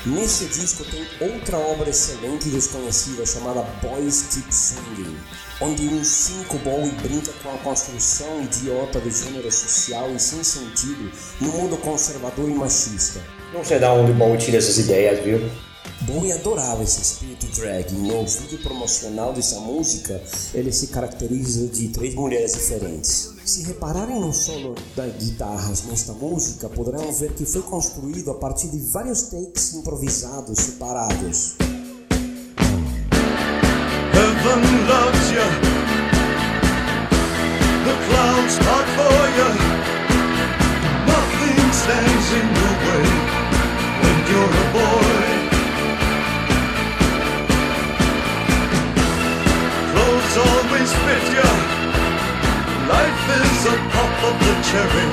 Nesse 0.06 0.46
disco 0.46 0.84
tem 0.84 1.08
outra 1.22 1.58
obra 1.58 1.90
excelente 1.90 2.50
e 2.50 2.52
desconhecida 2.52 3.26
chamada 3.26 3.62
Boys 3.82 4.24
Keep 4.34 4.54
Singing, 4.54 5.18
onde 5.62 5.88
um 5.88 6.04
cinco 6.04 6.58
Bowie 6.58 6.92
brinca 7.02 7.32
com 7.42 7.50
a 7.50 7.58
construção 7.60 8.44
idiota 8.44 9.00
do 9.00 9.10
gênero 9.10 9.50
social 9.50 10.14
e 10.14 10.20
sem 10.20 10.44
sentido 10.44 11.10
no 11.40 11.48
mundo 11.54 11.78
conservador 11.78 12.50
e 12.50 12.54
machista. 12.54 13.22
Não 13.54 13.64
sei 13.64 13.80
de 13.80 13.86
onde 13.86 14.12
o 14.12 14.16
Bowie 14.16 14.38
tira 14.38 14.58
essas 14.58 14.78
ideias, 14.78 15.24
viu? 15.24 15.50
Bowie 16.06 16.34
adorava 16.34 16.84
esse 16.84 17.02
espírito 17.02 17.46
drag. 17.56 17.94
No 17.94 18.26
vídeo 18.26 18.60
promocional 18.62 19.32
dessa 19.32 19.60
música, 19.60 20.22
ele 20.54 20.72
se 20.72 20.88
caracteriza 20.88 21.68
de 21.68 21.88
três 21.90 22.14
mulheres 22.14 22.54
diferentes. 22.54 23.32
Se 23.46 23.64
repararem 23.64 24.20
no 24.20 24.34
solo 24.34 24.76
das 24.96 25.14
guitarras 25.16 25.86
nesta 25.86 26.12
música, 26.14 26.68
poderão 26.68 27.12
ver 27.14 27.34
que 27.34 27.46
foi 27.46 27.62
construído 27.62 28.32
a 28.32 28.36
partir 28.36 28.68
de 28.68 28.80
vários 28.92 29.24
takes 29.24 29.74
improvisados 29.74 30.58
separados. 30.58 31.56
Heaven 34.14 34.62
loves 34.88 35.32
you. 35.32 35.48
The 37.86 37.96
clouds 38.08 38.58
part 38.60 38.88
for 38.98 39.24
you. 39.38 39.50
Nothing 41.08 41.72
stands 41.74 42.28
in 42.34 42.48
your 42.60 42.76
way 42.84 43.06
when 44.02 44.18
you're 44.30 44.52
a 44.52 44.74
boy. 44.74 45.13
Clothes 50.34 50.48
always 50.48 50.92
fit 50.92 51.26
you. 51.30 51.50
Life 52.90 53.24
is 53.38 53.66
a 53.68 53.78
pop 53.94 54.24
of 54.30 54.36
the 54.40 54.54
cherry 54.66 55.08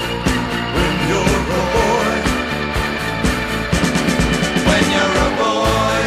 when 0.74 0.92
you're 1.08 1.44
a 1.56 1.64
boy. 1.76 2.16
When 4.66 4.84
you're 4.96 5.18
a 5.20 5.30
boy, 5.36 6.00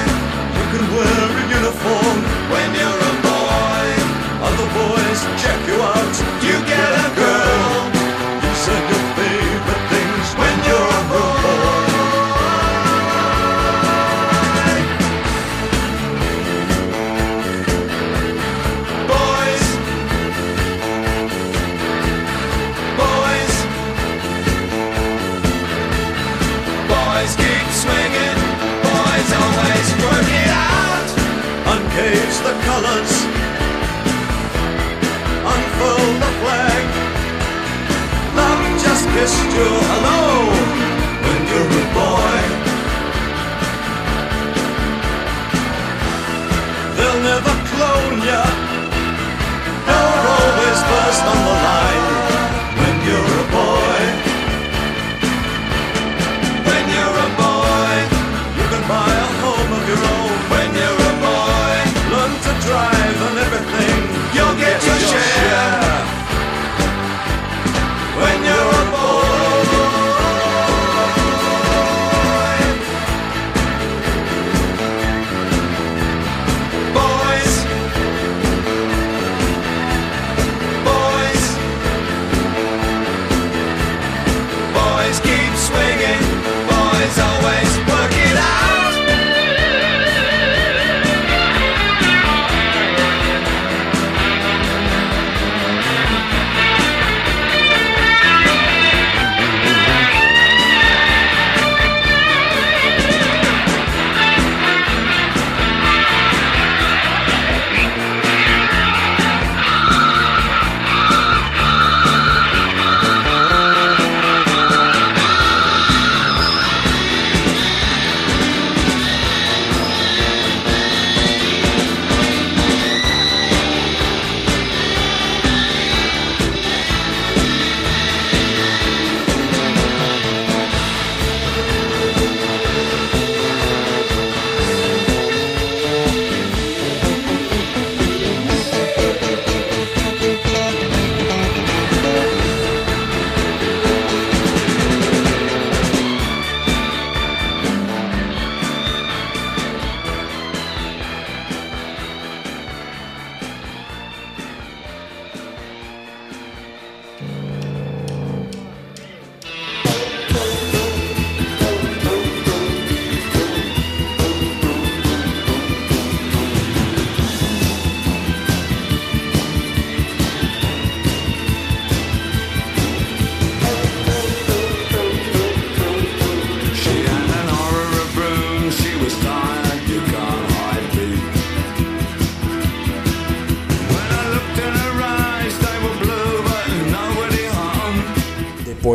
you 0.57 0.65
can 0.71 0.83
wear 0.95 1.29
a 1.29 1.43
uniform. 1.59 2.32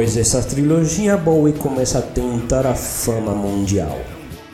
Depois 0.08 0.26
dessa 0.26 0.42
trilogia, 0.42 1.18
Bowie 1.18 1.52
começa 1.52 1.98
a 1.98 2.02
tentar 2.02 2.64
a 2.66 2.74
fama 2.74 3.34
mundial. 3.34 4.00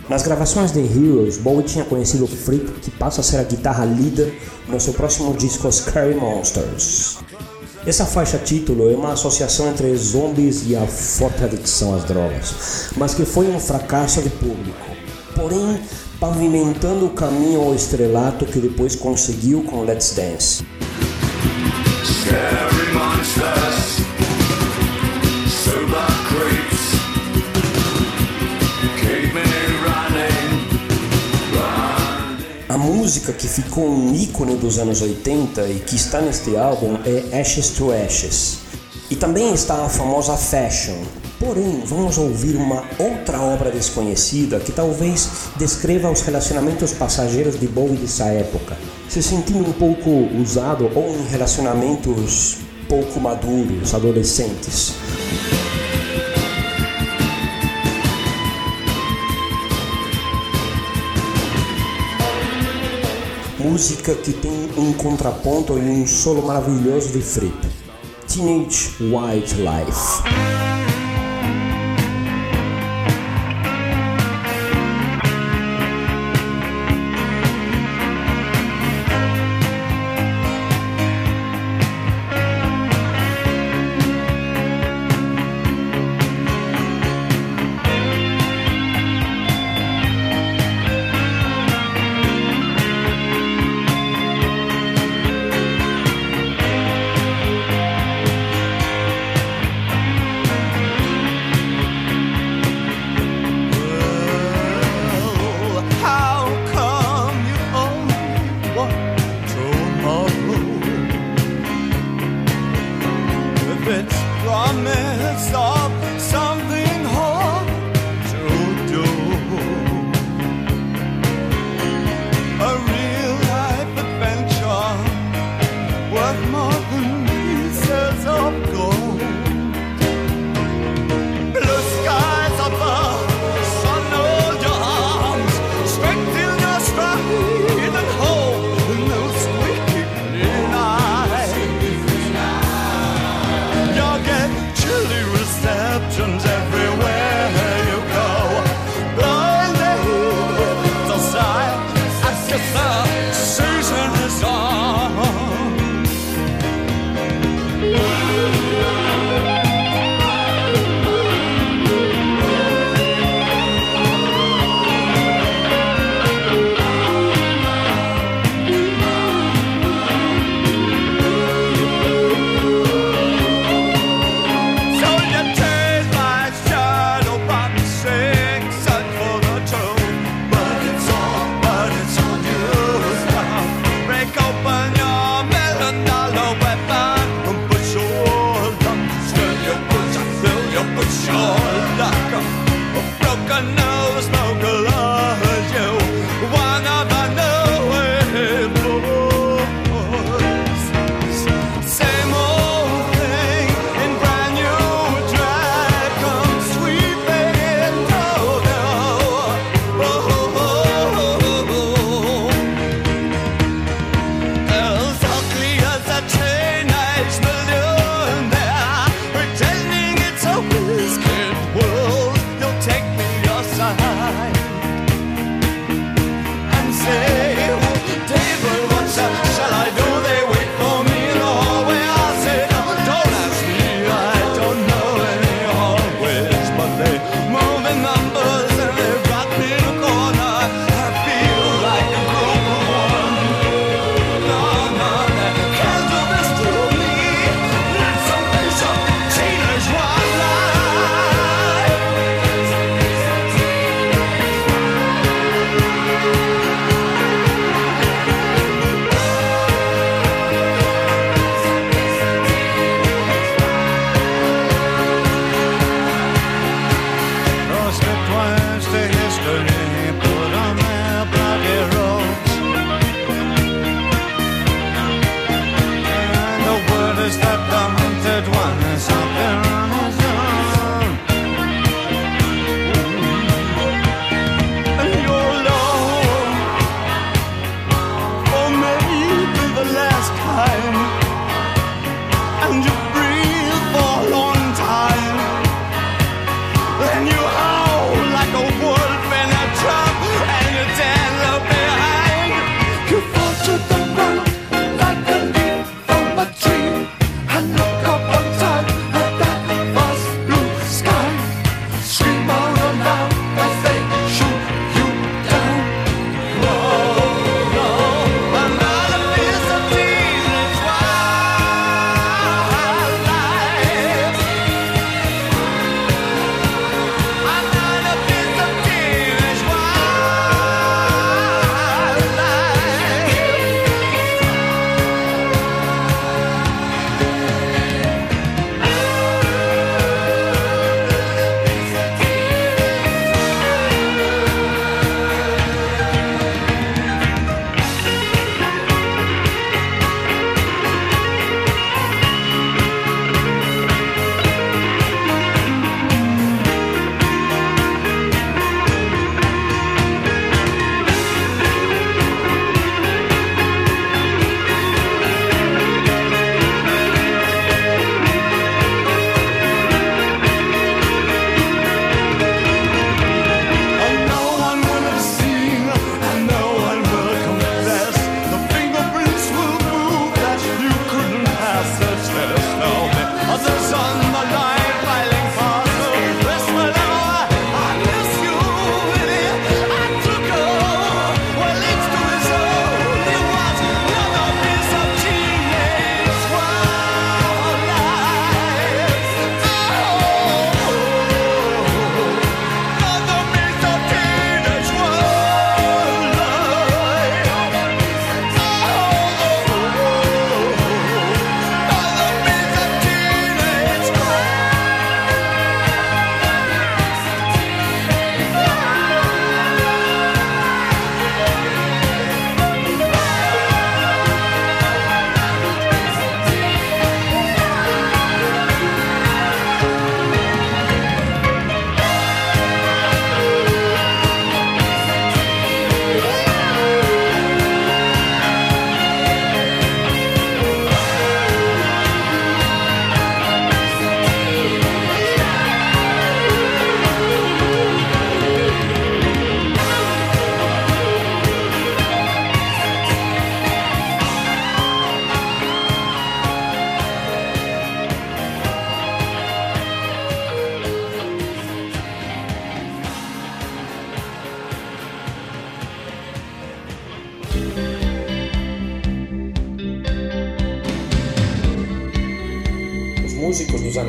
Nas 0.09 0.25
gravações 0.25 0.73
de 0.73 0.81
Heroes, 0.81 1.37
Bowie 1.37 1.63
tinha 1.63 1.85
conhecido 1.85 2.27
Freak, 2.27 2.73
que 2.81 2.91
passa 2.91 3.21
a 3.21 3.25
ser 3.25 3.37
a 3.37 3.45
guitarra 3.45 3.85
líder 3.85 4.37
no 4.67 4.81
seu 4.81 4.93
próximo 4.93 5.33
disco 5.35 5.71
Scary 5.71 6.17
Monsters. 6.17 7.19
Essa 7.87 8.05
faixa 8.05 8.37
título 8.37 8.91
é 8.91 8.97
uma 8.97 9.13
associação 9.13 9.71
entre 9.71 9.95
zombies 9.97 10.65
e 10.67 10.75
a 10.75 10.89
forte 10.89 11.45
adicção 11.45 11.95
às 11.95 12.03
drogas, 12.03 12.91
mas 12.97 13.15
que 13.15 13.25
foi 13.25 13.47
um 13.47 13.61
fracasso 13.61 14.21
de 14.23 14.31
público. 14.31 14.91
Porém, 15.37 15.81
pavimentando 16.19 17.07
o 17.07 17.11
caminho 17.11 17.61
ao 17.61 17.77
estrelato 17.77 18.45
que 18.45 18.59
depois 18.59 18.97
conseguiu 18.97 19.63
com 19.63 19.85
Let's 19.85 20.15
Dance. 20.17 20.67
Scary 22.03 22.93
Monsters. 22.93 23.64
música 33.15 33.33
que 33.33 33.47
ficou 33.47 33.89
um 33.89 34.13
ícone 34.13 34.57
dos 34.57 34.77
anos 34.77 35.01
80 35.01 35.69
e 35.69 35.79
que 35.79 35.95
está 35.95 36.21
neste 36.21 36.57
álbum 36.57 36.99
é 37.07 37.41
Ashes 37.41 37.69
to 37.69 37.93
Ashes. 37.93 38.59
E 39.09 39.15
também 39.15 39.55
está 39.55 39.85
a 39.85 39.89
famosa 39.89 40.37
Fashion. 40.37 40.97
Porém, 41.39 41.81
vamos 41.87 42.19
ouvir 42.19 42.57
uma 42.57 42.83
outra 42.99 43.41
obra 43.41 43.71
desconhecida 43.71 44.59
que 44.59 44.73
talvez 44.73 45.29
descreva 45.57 46.11
os 46.11 46.23
relacionamentos 46.23 46.93
passageiros 46.93 47.61
de 47.61 47.69
Bowie 47.69 47.99
dessa 47.99 48.25
época, 48.25 48.77
se 49.09 49.23
sentindo 49.23 49.61
um 49.61 49.73
pouco 49.73 50.11
usado 50.43 50.91
ou 50.93 51.15
em 51.15 51.25
relacionamentos 51.31 52.57
pouco 52.89 53.21
maduros, 53.21 53.95
adolescentes. 53.95 54.93
música 63.65 64.15
que 64.15 64.35
tem 64.35 64.69
um 64.77 64.93
contraponto 64.93 65.79
e 65.79 65.81
um 65.81 66.07
solo 66.07 66.47
maravilhoso 66.47 67.13
de 67.13 67.23
Fripp. 67.23 67.67
Teenage 68.29 68.91
Wildlife. 69.01 70.64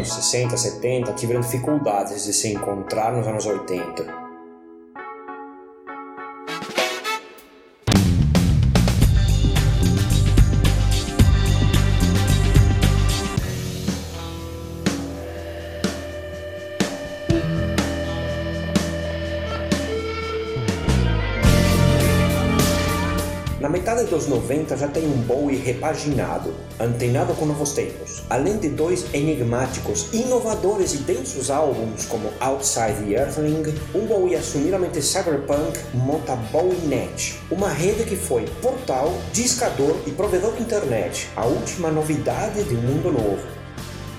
Anos 0.06 0.14
60, 0.14 0.56
70 0.56 1.14
tiveram 1.14 1.42
dificuldades 1.42 2.26
de 2.26 2.34
se 2.34 2.54
encontrar 2.54 3.12
nos 3.12 3.28
anos 3.28 3.46
80. 3.46 4.25
Dos 24.06 24.28
90 24.28 24.78
já 24.78 24.88
tem 24.88 25.06
um 25.06 25.22
Bowie 25.22 25.58
repaginado, 25.58 26.54
antenado 26.80 27.34
com 27.34 27.46
novos 27.46 27.74
tempos. 27.74 28.24
Além 28.30 28.58
de 28.58 28.70
dois 28.70 29.06
enigmáticos, 29.14 30.14
inovadores 30.14 30.94
e 30.94 30.98
densos 30.98 31.50
álbuns 31.50 32.06
como 32.06 32.32
Outside 32.40 33.06
the 33.06 33.14
Earthling, 33.14 33.74
um 33.94 34.06
Bowie 34.06 34.36
assumidamente 34.36 35.02
cyberpunk 35.02 35.80
monta 35.94 36.36
BowieNet, 36.36 37.40
uma 37.50 37.70
rede 37.70 38.04
que 38.04 38.16
foi 38.16 38.46
portal, 38.62 39.14
discador 39.34 39.96
e 40.06 40.12
provedor 40.12 40.54
de 40.54 40.64
internet, 40.64 41.30
a 41.36 41.46
última 41.46 41.90
novidade 41.90 42.64
de 42.64 42.76
um 42.76 42.82
mundo 42.82 43.12
novo. 43.12 43.56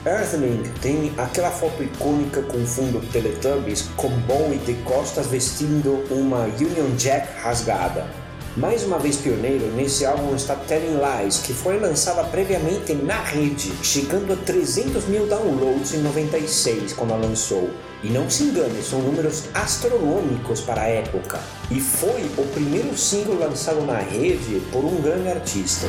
Earthling 0.07 0.63
tem 0.81 1.13
aquela 1.19 1.51
foto 1.51 1.83
icônica 1.83 2.41
com 2.43 2.65
fundo 2.65 3.01
Teletubbies 3.11 3.83
com 3.97 4.09
Bowie 4.21 4.59
de 4.59 4.75
costas 4.85 5.27
vestindo 5.27 6.05
uma 6.11 6.45
Union 6.45 6.95
Jack 6.97 7.27
rasgada. 7.41 8.26
Mais 8.57 8.83
uma 8.85 8.99
vez 8.99 9.17
pioneiro, 9.17 9.67
nesse 9.73 10.07
álbum 10.07 10.35
está 10.35 10.55
Telling 10.55 10.97
Lies, 10.97 11.41
que 11.41 11.53
foi 11.53 11.79
lançada 11.79 12.25
previamente 12.25 12.95
na 12.95 13.23
rede, 13.23 13.71
chegando 13.83 14.33
a 14.33 14.37
300 14.37 15.05
mil 15.09 15.27
downloads 15.27 15.93
em 15.93 15.99
96, 15.99 16.95
quando 16.95 17.13
a 17.13 17.17
lançou. 17.17 17.69
E 18.03 18.09
não 18.09 18.31
se 18.31 18.45
engane, 18.45 18.83
são 18.83 19.03
números 19.03 19.45
astronômicos 19.53 20.63
para 20.63 20.81
a 20.81 20.89
época. 20.89 21.39
E 21.71 21.79
foi 21.83 22.23
o 22.39 22.47
primeiro 22.55 22.97
single 22.97 23.39
lançado 23.39 23.85
na 23.85 23.99
rede 23.99 24.63
por 24.73 24.83
um 24.87 25.03
grande 25.03 25.29
artista. 25.29 25.87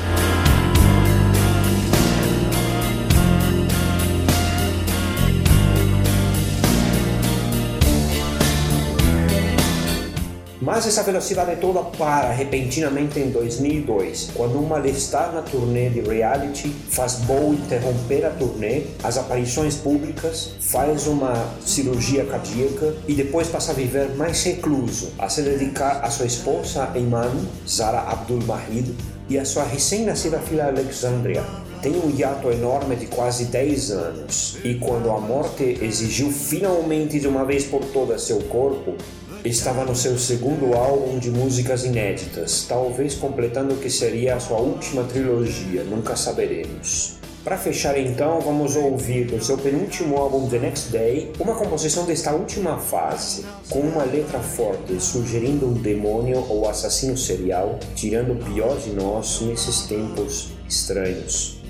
Mas 10.67 10.85
essa 10.85 11.01
velocidade 11.01 11.55
toda 11.61 11.81
para 11.81 12.29
repentinamente 12.33 13.17
em 13.17 13.29
2002, 13.29 14.31
quando 14.33 14.59
uma 14.59 14.77
listar 14.77 15.31
na 15.31 15.41
turnê 15.41 15.89
de 15.89 16.01
reality 16.01 16.67
faz 16.89 17.13
Bowie 17.19 17.57
interromper 17.57 18.25
a 18.25 18.31
turnê, 18.31 18.81
as 19.01 19.17
aparições 19.17 19.75
públicas, 19.75 20.55
faz 20.59 21.07
uma 21.07 21.53
cirurgia 21.65 22.25
cardíaca 22.25 22.93
e 23.07 23.13
depois 23.13 23.47
passa 23.47 23.71
a 23.71 23.75
viver 23.75 24.13
mais 24.17 24.43
recluso, 24.43 25.13
a 25.17 25.29
se 25.29 25.41
dedicar 25.41 26.03
à 26.03 26.09
sua 26.09 26.25
esposa 26.25 26.91
Iman, 26.97 27.31
Zara 27.65 28.01
Abdul 28.01 28.43
Mahid, 28.45 28.93
e 29.29 29.39
à 29.39 29.45
sua 29.45 29.63
recém-nascida 29.63 30.37
filha 30.39 30.67
Alexandria, 30.67 31.45
tem 31.81 31.93
um 31.95 32.09
hiato 32.09 32.49
enorme 32.49 32.97
de 32.97 33.05
quase 33.05 33.45
10 33.45 33.91
anos, 33.91 34.57
e 34.65 34.75
quando 34.75 35.11
a 35.11 35.19
morte 35.19 35.63
exigiu 35.81 36.29
finalmente 36.29 37.21
de 37.21 37.27
uma 37.27 37.45
vez 37.45 37.63
por 37.63 37.85
todas 37.85 38.23
seu 38.23 38.39
corpo, 38.43 38.95
estava 39.43 39.85
no 39.85 39.95
seu 39.95 40.17
segundo 40.17 40.73
álbum 40.73 41.19
de 41.19 41.31
músicas 41.31 41.83
inéditas, 41.83 42.65
talvez 42.67 43.15
completando 43.15 43.73
o 43.73 43.77
que 43.77 43.89
seria 43.89 44.35
a 44.35 44.39
sua 44.39 44.57
última 44.57 45.03
trilogia, 45.03 45.83
nunca 45.83 46.15
saberemos. 46.15 47.17
Para 47.43 47.57
fechar 47.57 47.97
então, 47.97 48.41
vamos 48.41 48.75
ouvir 48.75 49.27
do 49.27 49.41
seu 49.41 49.57
penúltimo 49.57 50.17
álbum 50.17 50.49
The 50.49 50.59
Next 50.59 50.91
Day 50.91 51.31
uma 51.39 51.55
composição 51.55 52.05
desta 52.05 52.33
última 52.33 52.77
fase, 52.77 53.45
com 53.69 53.79
uma 53.79 54.03
letra 54.03 54.39
forte 54.39 54.99
sugerindo 54.99 55.65
um 55.65 55.73
demônio 55.73 56.45
ou 56.49 56.67
assassino 56.67 57.17
serial, 57.17 57.79
tirando 57.95 58.33
o 58.33 58.35
pior 58.35 58.77
de 58.77 58.89
nós 58.89 59.39
nesses 59.41 59.83
tempos 59.83 60.49
estranhos. 60.67 61.61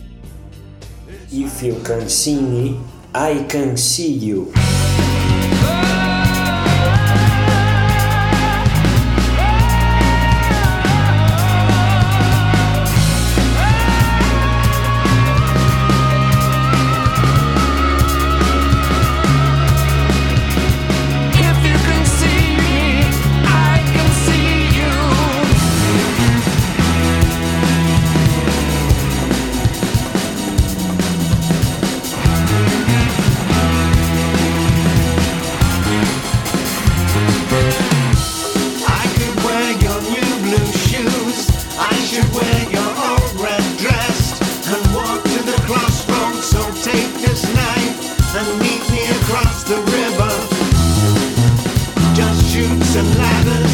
If 1.31 1.61
you 1.61 1.75
can 1.83 2.09
see 2.09 2.37
me, 2.37 2.79
I 3.13 3.45
can 3.47 3.77
see 3.77 4.17
you. 4.17 4.51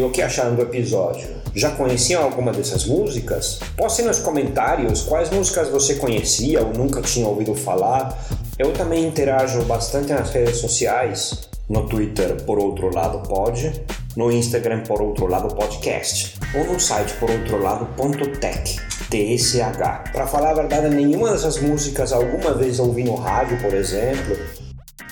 O 0.00 0.10
que 0.10 0.22
acharam 0.22 0.54
do 0.54 0.62
episódio? 0.62 1.28
Já 1.54 1.70
conheciam 1.70 2.22
alguma 2.22 2.52
dessas 2.52 2.84
músicas? 2.84 3.58
Postem 3.76 4.04
nos 4.04 4.20
comentários 4.20 5.02
quais 5.02 5.28
músicas 5.30 5.68
você 5.68 5.96
conhecia 5.96 6.62
ou 6.62 6.72
nunca 6.72 7.02
tinha 7.02 7.26
ouvido 7.26 7.54
falar. 7.54 8.16
Eu 8.58 8.72
também 8.72 9.06
interajo 9.06 9.62
bastante 9.62 10.12
nas 10.12 10.30
redes 10.30 10.58
sociais, 10.58 11.48
no 11.68 11.86
Twitter 11.88 12.42
por 12.44 12.58
outro 12.58 12.94
lado 12.94 13.26
pode, 13.28 13.72
no 14.16 14.30
Instagram 14.30 14.82
por 14.84 15.02
outro 15.02 15.26
lado 15.26 15.54
podcast, 15.54 16.34
ou 16.54 16.64
no 16.72 16.78
site 16.78 17.12
por 17.14 17.30
outro 17.30 17.60
lado.tech, 17.60 18.76
TSH. 19.10 20.12
Para 20.12 20.26
falar 20.26 20.50
a 20.50 20.54
verdade, 20.54 20.94
nenhuma 20.94 21.32
dessas 21.32 21.60
músicas 21.60 22.12
alguma 22.12 22.54
vez 22.54 22.78
ouvi 22.78 23.04
no 23.04 23.16
rádio, 23.16 23.60
por 23.60 23.74
exemplo, 23.74 24.36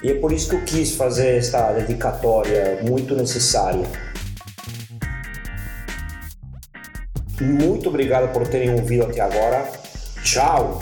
e 0.03 0.11
é 0.11 0.15
por 0.15 0.33
isso 0.33 0.51
que 0.51 0.57
eu 0.57 0.65
quis 0.65 0.95
fazer 0.95 1.39
esta 1.39 1.73
dedicatória 1.73 2.81
muito 2.83 3.15
necessária. 3.15 3.87
Muito 7.41 7.89
obrigado 7.89 8.33
por 8.33 8.47
terem 8.49 8.71
ouvido 8.71 9.05
até 9.05 9.21
agora. 9.21 9.71
Tchau! 10.23 10.81